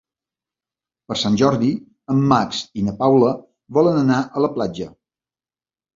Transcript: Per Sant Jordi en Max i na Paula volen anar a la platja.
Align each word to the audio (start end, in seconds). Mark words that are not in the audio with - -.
Per 1.11 1.17
Sant 1.23 1.35
Jordi 1.41 1.69
en 2.15 2.23
Max 2.33 2.63
i 2.81 2.85
na 2.89 2.97
Paula 3.03 3.29
volen 3.79 4.01
anar 4.03 4.19
a 4.41 4.47
la 4.47 4.51
platja. 4.57 4.93